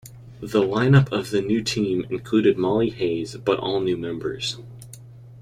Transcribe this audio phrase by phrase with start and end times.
[0.39, 4.57] The lineup of the new team included Molly Hayes, but all new members.